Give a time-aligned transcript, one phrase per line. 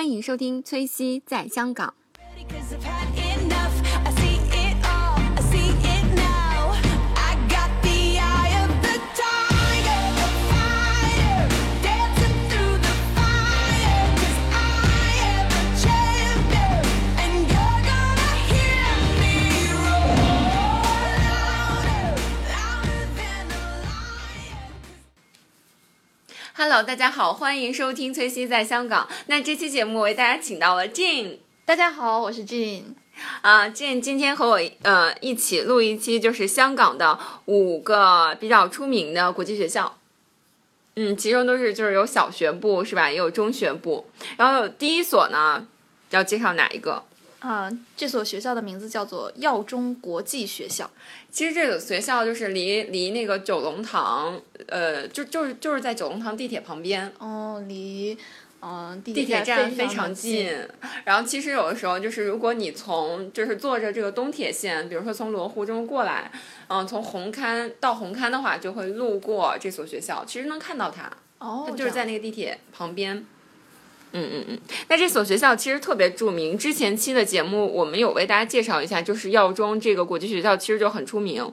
[0.00, 1.92] 欢迎收听崔西在香港。
[26.62, 29.08] Hello，大家好，欢迎收听崔西在香港。
[29.28, 31.38] 那这期节目为大家请到了 Jane。
[31.64, 32.82] 大家好，我是 Jean。
[33.40, 39.96] 啊、j a n e 今天和我呃一起录一期，就是香港的五个比较出名的国际学校。
[40.96, 43.10] 嗯，其中都是就是有小学部是吧？
[43.10, 44.10] 也有中学部。
[44.36, 45.66] 然后有第一所呢，
[46.10, 47.02] 要介绍哪一个？
[47.40, 50.90] 啊、这所学校的名字叫做耀中国际学校。
[51.30, 58.16] 其实这个学校就是离离那个九龙塘，呃，就就是就是在九龙塘地铁旁边，哦，离
[58.62, 60.54] 嗯、地地铁站非非常近。
[61.04, 66.30] 然后其实有的时候就是，如果你从就是坐着这个东铁线，比如说从罗湖这么过来，
[66.68, 73.24] 嗯、从红磡到红磡的话，就会路过这所学校，其实能看到它，哦它，就是在那个地铁旁边。
[74.12, 74.58] 嗯嗯嗯，
[74.88, 76.58] 那这所学校其实特别著名。
[76.58, 81.48] 之前期的节目我们有为大家介绍一下，就是耀中这个国际学校其实就很出名。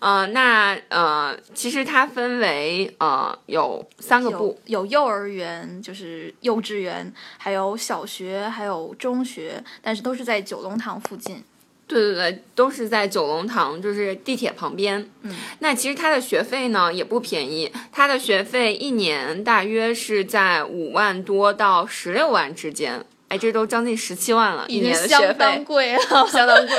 [0.00, 11.42] 呃，那呃，其实它分为呃有三个部有，有幼儿园，就是幼稚园，还有小学，还有中学，但是都是在九龙塘附近。
[11.86, 15.06] 对对对，都是在九龙塘，就是地铁旁边。
[15.22, 23.04] 嗯，那其实它的学费呢也不便宜，它的学费一年大约是在五万多到十六万之间。
[23.28, 26.26] 哎，这都将近十七万了，一年的学费相当贵了。
[26.26, 26.76] 相当贵。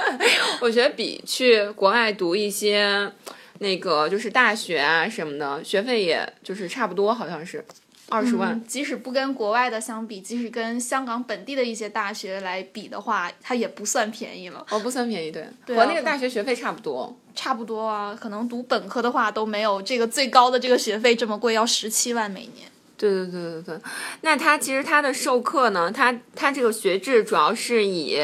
[0.60, 3.10] 我觉得比去国外读一些
[3.58, 7.64] 那个就是大学啊什么的，学费也就是差不多，好像是
[8.08, 8.54] 二十万。
[8.54, 14.64] 嗯即使不跟国外的相比，即使跟香港本地的一些大学来比的话，它也不算便宜了。
[14.70, 17.16] 哦，不算便宜，对，对啊和那个大学学费差不多。
[17.34, 22.68] 差不多啊，可能读本科的话都没有这个最高的这个学费这么贵，要十七万每年。
[22.98, 23.78] 对对对对对，
[24.22, 28.20] 那他其实他的授课呢，他他这个学制主要是以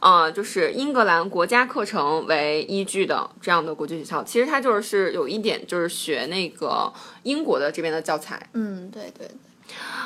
[0.00, 8.48] 呃就是英格兰国家课程为依据的这样的国际学校，其实他就是有一点就是学那个英国的这边的教材。
[8.52, 9.26] 嗯，对对。
[9.26, 9.30] 对。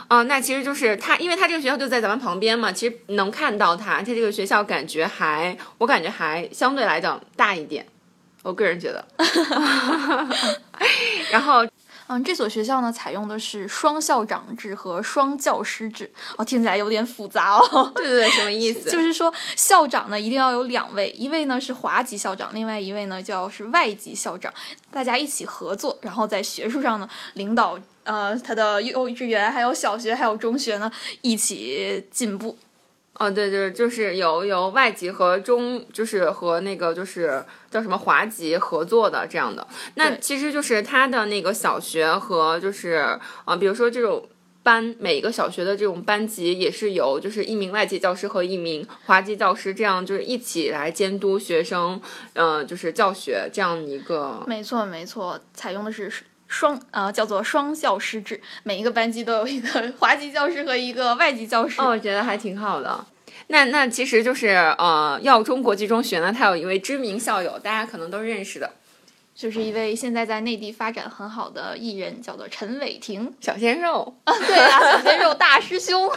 [0.09, 7.87] 啊、那其实就是他，因为他这个学校就在咱们旁边嘛，其实能看到他，他这个学校感觉还我感觉还相对来讲大一点，
[8.43, 9.05] 我个人觉得，
[11.31, 11.65] 然后
[12.13, 16.11] 嗯，这所学校呢，采用的是双校长制和双教师制。
[16.37, 17.91] 哦，听起来有点复杂哦。
[17.95, 18.89] 对对对，什么意思？
[18.93, 24.53] 就是说，校长呢一定要有两位，一位呢是华籍校长，另外一位呢就要是外籍校长，
[24.91, 30.93] 大家一起合作，然后在学术上呢领导呃他的幼稚园、还有小学、还有中学呢
[31.23, 32.59] 一起进步。
[33.23, 39.65] 哦，对对，就是有有外籍和中，就是和那个就是叫什么华籍合作的这样的。
[39.95, 44.29] 那其实就是他的那个小学和就是啊、呃比如说这种
[44.65, 52.01] 班，每一个小学的这种班级也是由就是一名外籍教师和一名华籍教师这样就是一起来监督学生，
[52.35, 54.43] 呃，就是教学这样一个。
[54.49, 56.13] 没错，没错，采用的是
[56.49, 61.81] 双呃叫做双校师制，每一个班级都有一个 华籍教师和一个外籍教师。
[61.81, 63.05] 哦，我觉得还挺好的。
[63.53, 64.49] 那那其实就是
[64.79, 68.71] 呃，耀中国际中学呢，它有一位知名校友，大家可能都认识的
[69.35, 73.31] 就是一位现在在内地发展很好的艺人，叫做陈伟霆。
[73.41, 74.15] 小鲜肉。
[74.25, 76.11] 啊对啊，小鲜肉大师兄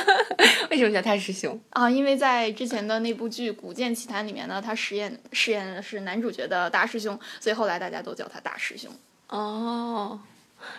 [0.70, 1.58] 为什么叫他师兄？
[1.70, 1.88] 啊！
[1.88, 8.90] 因为在之前的那部剧《古剑奇谭》里面呢，他饰演饰演的是男主角的大师兄，所以后来大家都叫他大师兄。
[9.28, 10.20] 哦，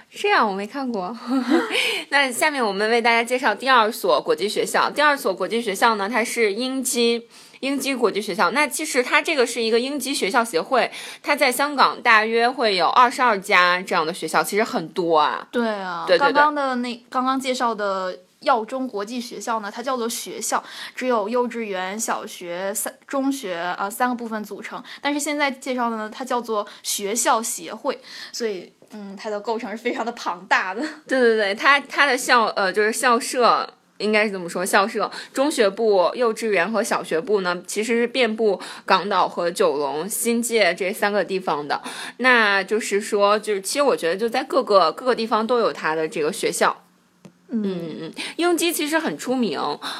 [0.09, 1.15] 这样我没看过。
[2.09, 4.89] 那下面我们为大家介绍第二所国际学校。
[4.89, 7.27] 第二所国际学校呢，它是英基。
[7.61, 10.91] 英基国际学校，那其实它这个是一个英基学校协会，
[11.23, 15.47] 它在香港大约会有二十二家这样的学校，其实很多啊。
[15.51, 20.63] 对啊，对对对刚刚的那刚刚介绍的耀中国际学校呢，它叫做学校，
[20.95, 24.83] 只有幼稚园、小学、三中学啊、呃、三个部分组成。
[25.01, 27.99] 但是现在介绍的呢，它叫做学校协会，
[28.31, 30.81] 所以嗯，它的构成是非常的庞大的。
[31.07, 33.69] 对对对，它它的校呃就是校舍。
[33.97, 41.81] 应该是这么说，校舍、中学部、幼稚园和小学部呢，其实是遍布港岛和九龙、新界这三个地方的。
[42.17, 46.75] 那就是说，就是其实我觉得就在各个各个地方都有它的这个学校。
[47.47, 49.57] 嗯嗯嗯，英基其实很出名，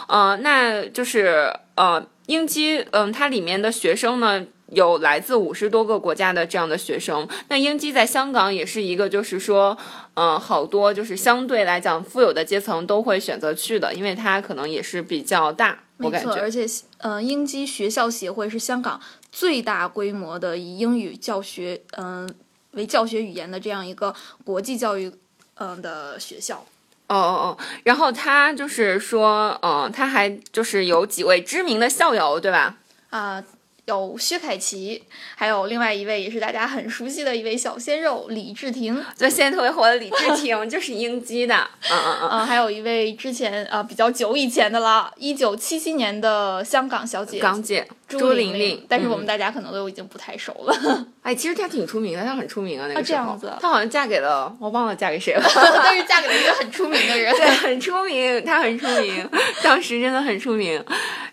[0.09, 4.45] 呃，那就是呃，英基，嗯，它里面的学生呢。
[4.72, 9.77] 有来自五十多个国家的这样的学生，那英基在香港也是一个，就是说，
[10.16, 16.42] 嗯、好多就是相对来讲富有的阶层都会选择去的，因为它可能也是比较大，我没错，感觉。
[16.42, 16.66] 而且
[16.98, 19.00] 呃，英基学校协会是香港
[19.31, 22.28] 最大规模的以英语教学嗯、
[22.71, 25.12] 为教学语言的这样一个国际教育
[25.60, 26.66] 嗯、的学校。
[27.07, 32.78] 哦哦哦，然后他就是说，嗯、他还就是有几位知名的校友，对吧？
[33.12, 33.42] 啊、
[33.86, 35.04] 有薛凯琪，
[35.36, 41.56] 还有另外一位也是大家很熟悉的一位小鲜肉李治廷，就现在特别火的李治廷，就是英基的，
[41.90, 42.30] 嗯嗯嗯。
[42.31, 55.44] 呃，还有一位之前呃比较久以前的了，一九七七年的香港小姐港姐朱玲玲，但是我们嗯大家可能都已经不太熟了， 哎，其实她挺出名的，她很出名啊，那个时候，这样子她好像嫁给了我忘了嫁给谁了，
[55.84, 57.34] 但是嫁给了一个很出名的人。
[57.38, 59.28] 对，很出名，她很出名，
[59.63, 60.84] 当时真的很出名。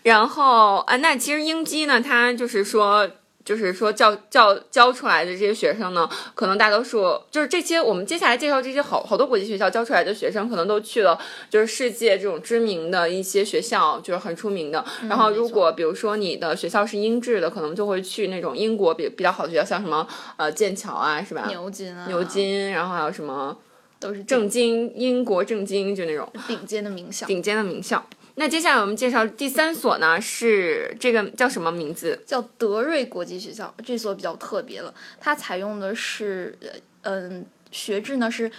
[0.01, 3.09] 然后啊，那其实英姬呢，她就是说。
[3.45, 11.19] 就是说教教教出来的这些学生呢，可能大多数就是这些我们接下来介绍这些好好多国际学校教出来的学生，可能都去了
[11.49, 14.83] 就是世界这种知名的一些学校，就是很出名的。
[15.09, 20.07] 然后如果比如说你的学校是英制的，可能就会去那种英国比比较好的学校，像什么
[20.37, 21.45] 呃剑桥啊，是吧？
[21.47, 23.57] 牛津啊，牛津，然后还有什么
[23.99, 28.05] 都是正经英国正经，就那种顶尖的名校，顶尖的名校。
[28.35, 32.19] 那接下来我们介绍第三所呢，是这个叫什么名字？
[32.25, 36.57] 叫德瑞国际学校，这所比较特别了，它采用的是
[37.03, 38.51] 呃嗯学制呢是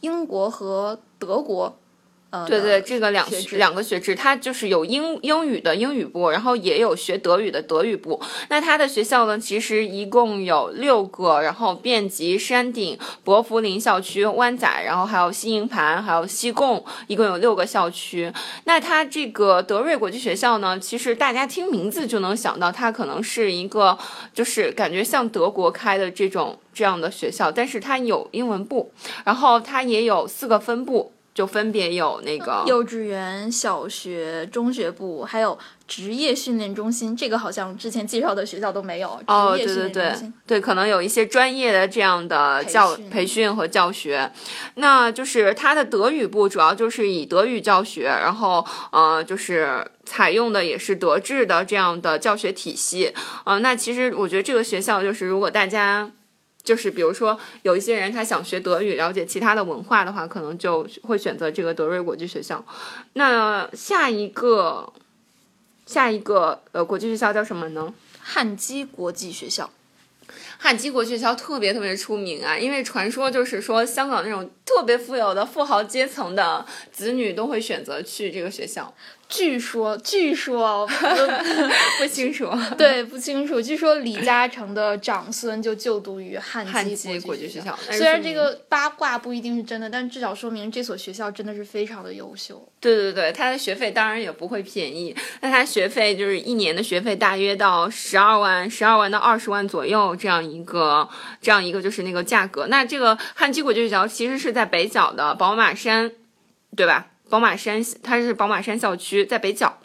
[0.00, 1.78] 英国和德国。
[2.30, 8.20] 呃，对对，这个两学两个学制，它就是有英英语的英语部，然后也有学德语的德语部。
[8.48, 18.32] 那它的学校呢，其实一共有六个，然后遍及山顶、伯福林校区、湾仔，然后还有西营盘，还有西贡，一共有六个校区。
[18.64, 23.98] 那它这个德瑞国际学校呢，其实大家听名字就能想到，它可能是一个
[24.32, 28.92] 就是感觉像德国开的这种这样的学校，但是它有英文部，
[29.24, 31.12] 然后它也有四个分部。
[31.40, 35.58] 就分别有那个幼稚园、小学、中学部，还有
[35.88, 37.16] 职业训练中心。
[37.16, 39.18] 这个好像之前介绍的学校都没有。
[39.26, 40.12] 哦，对对对
[40.46, 44.30] 对，可能有一些专业的这样的培教训培训和教学，
[44.74, 48.62] 那就是它的德语部主要就是以德语教学，然后
[48.92, 53.14] 呃就是采用的也是德制的这样的教学体系，
[53.44, 56.10] 呃，那其实我觉得这个学校就是如果大家。
[56.62, 62.64] 就是比如说，有一些人他想学德语，了解其他的文化的话，可能就会选择这个德瑞国际学校。
[63.14, 64.92] 那下一个，
[65.86, 67.92] 下一个呃国际学校叫什么呢？
[68.20, 69.70] 汉基国际学校。
[70.58, 78.94] 汉基国际学校特别特别出名啊，因为传说就是说香港那种特别富有的富豪阶层的子女都会选择去这个学校。
[79.30, 81.40] 据说，据说，呃
[81.98, 82.50] 不清楚。
[82.76, 83.62] 对，不清楚。
[83.62, 92.60] 据说李嘉诚的长孙就就读于汉汉基基国际学学校，虽然这个八卦不一定是真的，但至少说明这所学校真的是非常的优秀。
[92.80, 101.08] 对对对，他的学费当然也不会便宜，那他学费就是一年的学费大约到十二万，十二万到二十万左右这样一个
[101.40, 102.66] 这样一个就是那个价格。
[102.66, 106.10] 那这个汉基国际学校其实是在北角的宝马山，
[106.76, 107.06] 对吧？
[107.30, 109.78] 宝马山，它是宝马山校区，在北角。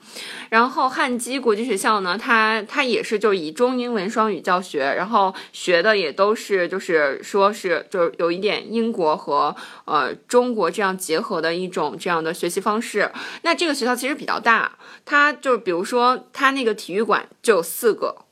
[0.50, 9.56] 然后汉基国际学校呢，它它也是就以中英文双语教学，然后学的也都是就是说是就是有一点英国和
[9.86, 13.12] 呃中国这样结合的一种这样的学习方式。
[13.44, 14.72] 那这个学校其实比较大，
[15.06, 18.25] 它就比如说它那个体育馆就有四个，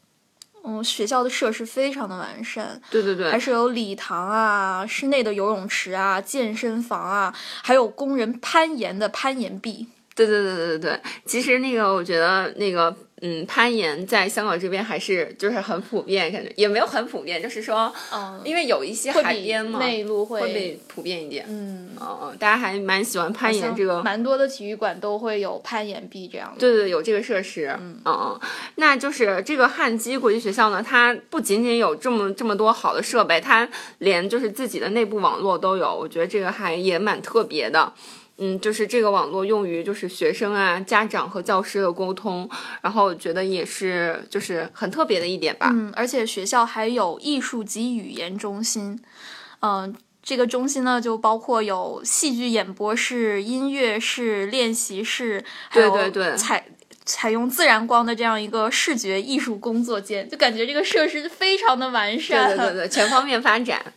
[0.66, 9.88] 嗯，学校的设施非常的完善，对对对，还是有礼堂啊、室内的游泳池啊、健身房啊，还有供人攀岩的攀岩壁。
[10.16, 21.46] 对对对对对对，其实那个我觉得那个嗯，攀岩在香港这边还是就是很普遍，感觉也没有很普遍，就是说，嗯，因为有一些海边嘛，内陆会被普遍一点。
[21.48, 24.04] 嗯，嗯嗯，大家还蛮喜欢攀岩这个。
[24.04, 26.60] 蛮多的体育馆都会有攀岩壁这样的。
[26.60, 28.40] 对对对，有这个设施，嗯嗯，
[28.76, 33.66] 那就是这个汉基国际学校呢，它不仅仅有这么这么多好的设备，它
[34.00, 37.94] 连就是自己的内部网络都有，我觉得这个还也蛮特别的。
[38.38, 42.50] 嗯，就是这个网络用于就是学生啊、家长和教师的沟通，
[42.82, 45.70] 然后我觉得也是就是很特别的一点吧。
[45.72, 49.00] 嗯，而且学校还有艺术及语言中心，
[49.62, 56.66] 嗯、这个中心呢就包括有戏剧演播室、音乐室、练习室，还有对对对采
[57.06, 62.58] 采用自然光的这样一个视觉艺术工作间，就感觉这个设施非常的完对善。
[62.58, 63.94] 对对对， 全方面发展。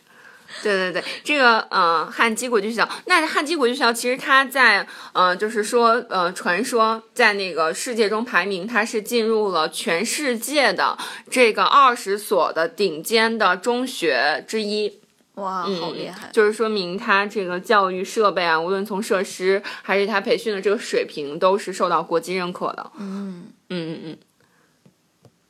[0.63, 10.97] 对对对，这个呃汉基国际学校，那汉基国际学校其实它在呃就是说呃传说在那个世界中排名，它是进入了全世界的
[11.29, 14.99] 这个二十所的顶尖的中学之一。
[15.35, 16.29] 哇，嗯好厉害！
[16.33, 22.91] 就是说明它这个教育设备啊，无论从设施还是它培训的这个水平，都是受到国际认可的。
[22.97, 24.17] 嗯，嗯嗯嗯。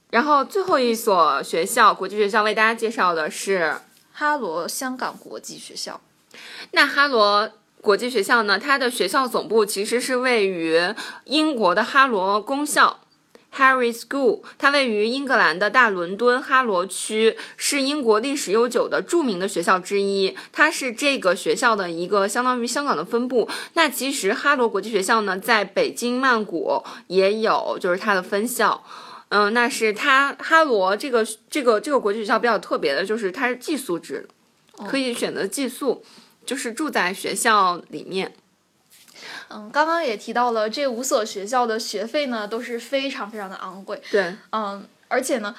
[0.10, 3.76] 然后最后一所学校，国际学校为大家介绍的是
[4.20, 6.02] 哈罗香港国际学校。
[6.72, 10.82] 那哈罗国际学校呢，它的学校总部其实是位于
[11.26, 13.02] 英国的哈罗公校。
[13.56, 20.36] Harry School，它位于英格兰的大伦敦哈罗区，是英国历史悠久的著名的学校之一。
[20.52, 23.48] 它是这个学校的一个相当于香港的分部。
[23.74, 28.84] 那其实哈罗国际学校呢，在北京曼谷也有，就是它的分校。
[29.30, 34.28] 嗯，那是它哈罗这个这个这个国际学校比较特别的，就是它是寄宿制，
[34.88, 36.04] 可以选择寄宿，
[36.46, 38.34] 就是住在学校里面。
[39.50, 44.02] 嗯，刚刚也提到了，这五所学校的学费呢都是非常非常的昂贵。
[44.12, 45.56] 对，嗯，而且呢，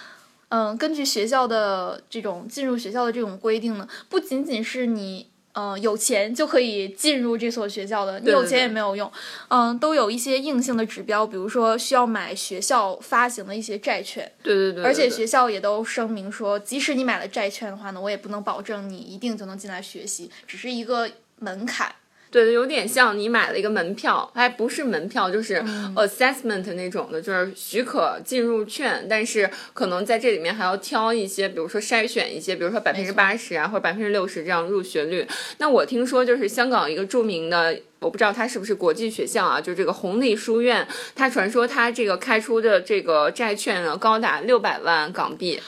[0.49, 5.29] 嗯，根据学校的这种进入学校的这种规定呢，不仅仅是你。
[5.59, 9.11] 嗯，有钱就可以进入这所学校的，你有钱也没有用。
[9.49, 14.31] 嗯，都有一些硬性的指标，比如说需要买学校发行的一些债券。
[14.41, 21.11] 对对对，而且学校也都声明说，即使你买了债券的话呢，我也不能保证你一定就能进来学习，只是一个
[21.41, 21.93] 门槛。
[22.31, 35.27] 对对，有点像你买了一个门票，还不是门票，就是嗯 assessment 那种的，就是许可进入券，但是可能在这里面还要挑一些，比如说筛选一些，比如说百分之八十啊，或者百分之六十这样入学率。
[35.59, 37.79] 那我听说就是香港一个著名的。
[38.01, 39.61] 我不知道它是不是国际学校啊？
[39.61, 45.61] 就这个红利书院，它传说它这个开出的这个债券呢，高达六百万港币。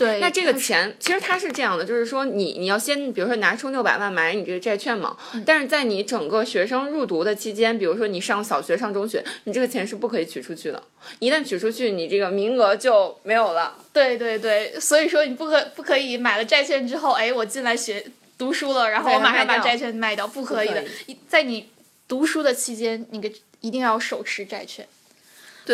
[0.00, 5.44] 对，那这个钱其实它是这样的，就是说你你要先比如说拿出六百万买你这个债券嘛，嗯。
[5.44, 10.82] 但是在你整个学生入读的期间，比如说你上小学上中学，你这个钱是不可以取出去的，
[11.18, 13.76] 一旦取出去，你这个名额就没有了。
[13.92, 18.02] 对对对，所以说你不可不可以买了债券之后，哎，我进来学
[18.38, 20.82] 读书了，然后我马上把债券卖掉，不可以的
[21.28, 21.68] 在你
[22.08, 23.30] 读书的期间，你个
[23.60, 24.86] 一定要手持债券，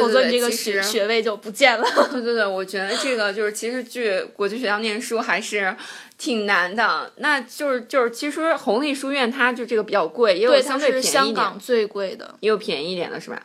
[0.00, 1.86] 对否则你这个学学位就不见了。
[2.10, 5.74] 对对对，我觉得这个就是其实去国际学校念书还是
[6.18, 7.10] 挺难的。
[7.16, 12.34] 那就是就是其实红利书院它就这个比较贵，也有对，它相对便宜是香，港最贵的。
[12.40, 13.42] 也有便宜一点的是吧？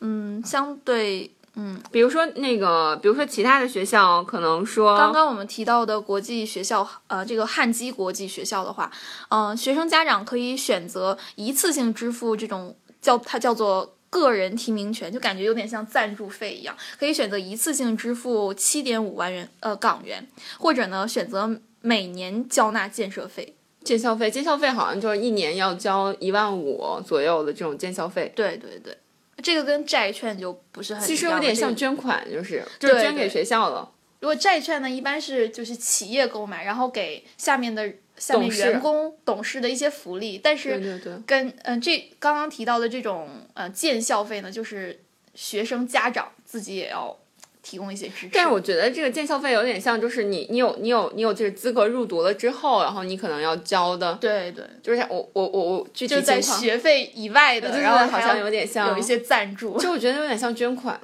[0.00, 8.90] 嗯，相对嗯比如说那个，比如说其他的学校可能说，刚刚我们提到的国际学校，呃，这个汉基国际学校的话，
[9.28, 20.28] 嗯、学生家长可以选择一次性支付这种叫它叫做个人提名权，就感觉有点像赞助费一样，可以选择一次性支付七点五万元呃港元，
[20.58, 23.56] 或者呢选择每年交纳建设费。
[23.82, 28.94] 建校费，建校费好像就是一年要交一万五左右的这种建校费，对对对，
[29.42, 33.90] 这个跟债券就不是很其实有点像捐款，就是就是捐给学校了。
[34.20, 37.92] 如果债券呢，一般是就是企业购买，然后给下面的
[38.22, 45.00] 下面员工、董事的一些福利，但是跟嗯、这刚刚提到的这种呃建校费呢，就是
[45.34, 47.18] 学生家长自己也要
[47.62, 48.30] 提供一些支持。
[48.32, 58.90] 但是我觉得这个建校费有点像，就是你你有你有你有这个资格入读了之后，然后你可能要交的，对对，就是我我我我具体就在学费以外的，然后好像有点像。
[58.90, 59.76] 有一些赞助。
[59.78, 61.00] 就我觉得有点像捐款，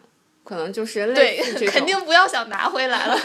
[0.48, 1.74] 可能就是类对似这， 种。
[1.74, 3.18] 肯定不要想拿回来了。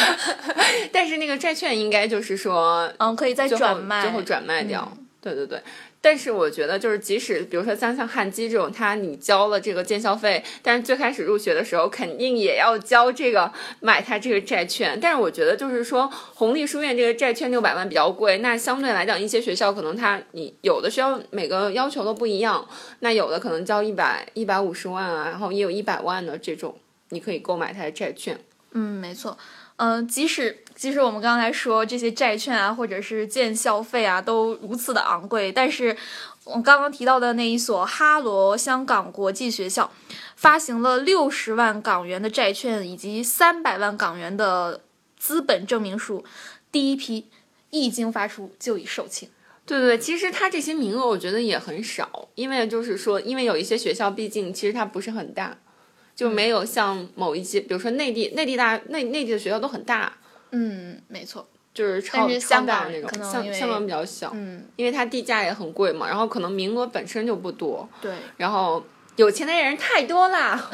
[0.92, 4.86] 但是那个债券应该就是说嗯，可以再转卖，最后转卖掉。
[4.94, 5.62] 嗯对对对。
[6.00, 14.98] 但是我觉得，就是即使比如说像像汉基这种，它你交了这个建校费，但是最开始入学的时候肯定也要交这个买它这个债券。
[15.00, 26.76] 但是我觉得就是说，弘利书院这个债券六百万比较贵，那相对来讲，一些学校可能它你有的学校每个要求都不一样，那有的可能交一百一百五十万啊，然后也有一百万的这种，
[27.10, 28.36] 你可以购买它的债券。
[28.72, 29.38] 嗯，没错。
[29.76, 35.96] 嗯、即使即使我们刚才说这些债券啊，或者是建校费啊，都如此的昂贵，但是
[36.44, 39.90] 我刚刚提到的那一所哈罗香港国际学校，
[40.36, 44.82] 发行了六十万港元的债券以及三百万港元的
[45.16, 46.24] 资本证明书，
[46.70, 47.28] 第一批
[47.70, 49.28] 一经发出就已售罄。
[49.64, 55.56] 对对，其实它这些名额我觉得也很少，因为就是说，因为有一些学校毕竟其实它不是很大，
[56.16, 60.12] 就没有像某一些，比如说内地内地大内内地的学校都很大，
[60.52, 61.46] 嗯，没错。
[61.74, 68.12] 就是超香港大那种香香港比较小，嗯，因为它地价也很贵嘛，然后可能名额本身就不多，对。
[68.36, 68.84] 然后
[69.16, 70.54] 有钱的人太多啦，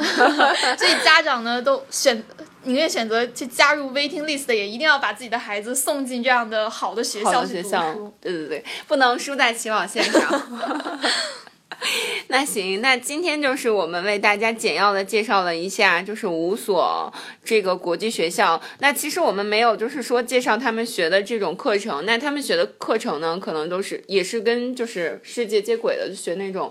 [0.77, 2.21] 所以家长呢都选
[2.65, 10.21] 宁愿选择去加入 waiting list 的，也一定要把自己的孩子送进这样的好的学校去读的学校书。，对对对，不能输在起跑线上。
[12.29, 17.13] 那行，那今天就是我们为大家简要的介绍了一下，就是五所
[17.45, 18.61] 这个国际学校。
[18.81, 26.71] 那其实我们没有就是说介绍他们学的这种课程，那他们学的课程呢，可能都是也是跟就是世界接轨的，就学那种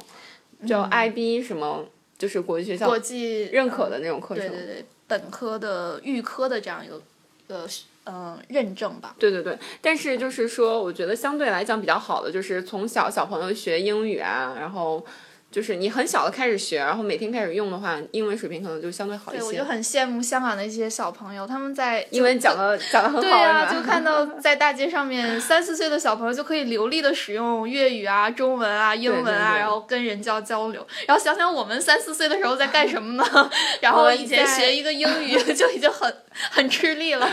[0.68, 1.88] 叫 IB 什么，
[2.18, 4.48] 就是国际学校国际认可的那种课程。
[4.48, 7.02] 对对对，本科的预科的这样一个
[7.48, 7.66] 呃
[8.08, 9.16] 嗯认证吧。
[9.20, 15.06] 对对对，但是就是说，我觉得相对来讲比较好的，就是从小小朋友学英语啊，然后
[15.58, 19.52] 就是你很小的开始学，然后每天开始用的话，英文水平可能就相对好一对，我。
[19.52, 30.86] 就很羡慕香港的一些小朋友，他们在英文讲的讲的很好，对啊，就看到在大街上面 三四岁的小朋友就可以流利的使用粤语啊、中文啊、英文啊，对对然后跟人交交流。
[31.08, 33.50] 然后想想我们三四岁的时候在干什么呢？
[33.82, 36.14] 然后以前学一个英语 就已经很
[36.52, 37.28] 很吃力了。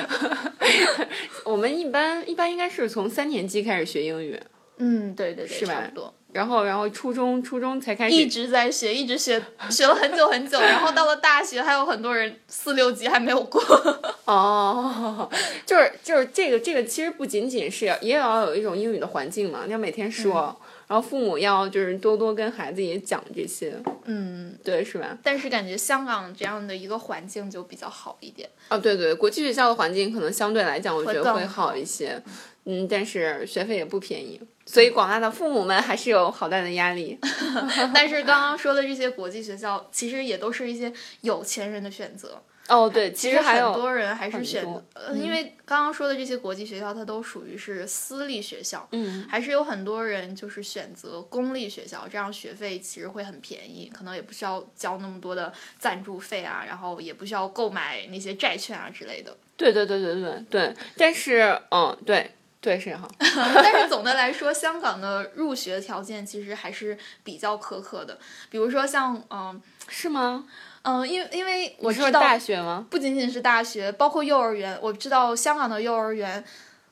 [1.45, 4.41] 我们一般一般应该是从三年级开始学英语，
[4.79, 6.15] 嗯，对对对，是差不多。
[6.35, 13.63] 然后然后初中初中才开始一直在学，一直学，学了很久很久，然后到了大学，还有很多人四六级还没有过。
[14.27, 15.31] 哦，
[15.65, 20.57] 就是就是这个这个其实不仅仅是也要有一种英语的环境嘛，你要每天说，
[20.89, 23.73] 然后父母要就是多多跟孩子也讲这些，
[24.07, 25.17] 嗯，对，是吧？
[25.23, 28.51] 但是感觉香港这样的一个环境就比较好一点。
[28.71, 32.21] 哦，对对，国际学校的环境可能相对来讲，我觉得会好一些。
[32.67, 37.19] 嗯，但是学费也不便宜，所以广大的父母们还是有好大的压力。
[37.95, 42.43] 但是刚刚说的这些国际学校，其实也都是一些有钱人的选择。
[42.67, 59.37] 哦，对，其其实很实还有多人还是选多，呃，因为刚刚说的这些国际学校，它都属于是私立学校，嗯，还是有很多人就是选择公立学校，这样学费其实会很便宜，可能也不需要交那么多的赞助费啊，然后也不需要购买那些债券啊之类的。
[59.59, 62.31] 对对对对对对，但是嗯，对
[62.65, 68.19] 对是哈， 但是总的来说，香港的入学条件其实还是比较苛刻的，
[68.49, 70.47] 比如说像嗯是吗？
[70.81, 72.87] 嗯，因为因为我知道大学吗？
[72.89, 76.43] 不仅仅是大学，包括幼儿园，我知道香港的幼儿园，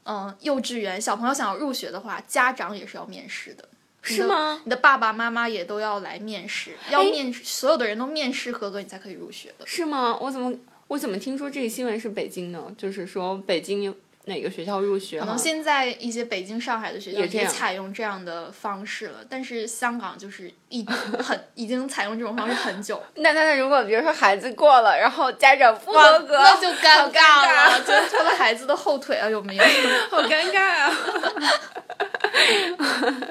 [0.04, 3.66] 嗯，幼稚园小朋友想要入学的话，家长也是要面试的。
[4.02, 4.60] 是吗？
[4.64, 9.66] 你的爸爸妈妈也都要来面试，要面所有的人都面试合格，你才可以入学的。
[9.66, 10.18] 是吗？
[10.20, 10.52] 我怎么
[10.88, 12.64] 我怎么听说这个新闻是北京呢？
[12.76, 13.94] 就是说北京有
[14.26, 15.26] 哪个学校入学哈？
[15.26, 29.64] 可能现在一些北京、上海的学校也采用这样的方式了，但是香港就是一很 已经采用这种方式很久，那那那如果比如说孩子过了，然后家长不哇合格，那就尴尬了，就拖了孩子的后腿啊，有没有？
[30.08, 30.96] 好尴尬啊！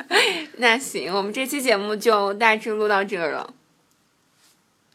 [0.58, 3.54] 那行，我们这期节目就大致录到这儿了，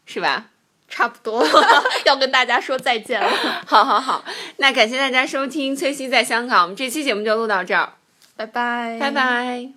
[0.05, 0.51] 是吧？
[0.87, 1.45] 差不多。
[2.05, 3.29] 要跟大家说再见了，
[3.67, 4.23] 好好好，
[4.57, 7.93] 那感谢大家收听《崔西在香港》，我们这期节目就录到这儿，
[8.35, 9.11] 拜拜，拜。
[9.11, 9.76] 拜。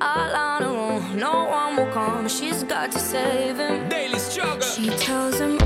[0.00, 2.28] Her own, no one will come.
[2.28, 3.88] She's got to save him.
[3.88, 4.62] Daily struggle.
[4.62, 5.58] She tells him,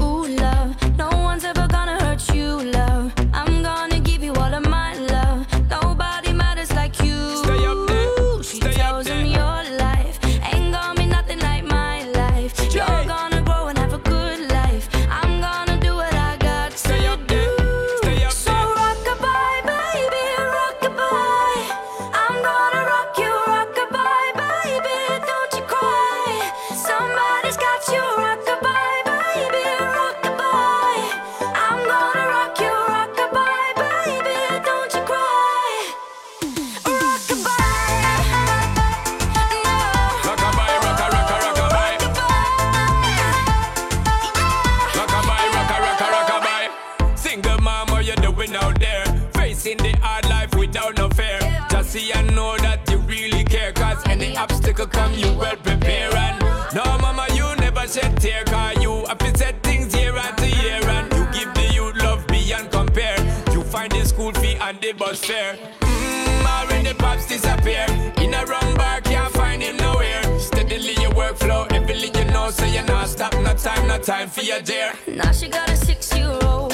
[49.64, 51.38] facing the hard life without no fear.
[51.70, 53.72] Just see and know that you really care.
[53.72, 56.14] Cause any obstacle come, you well prepare.
[56.14, 56.40] And
[56.74, 58.44] no, mama, you never shed tear.
[58.44, 60.82] Cause you have to set things year after year.
[60.82, 63.18] And you give the youth love beyond compare.
[63.52, 65.56] You find the school fee and the bus fare.
[65.80, 67.86] Mmm, already pops disappear.
[68.18, 70.22] In a wrong bar, can't find him nowhere.
[70.38, 73.32] Steadily your workflow, everything you know, so you're not stop.
[73.34, 74.92] No time, no time for your dear.
[75.06, 76.73] Now she got a six-year-old trying